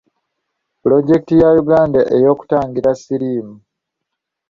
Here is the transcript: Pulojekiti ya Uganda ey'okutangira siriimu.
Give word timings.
Pulojekiti 0.81 1.33
ya 1.41 1.49
Uganda 1.61 1.99
ey'okutangira 2.15 2.91
siriimu. 3.01 3.55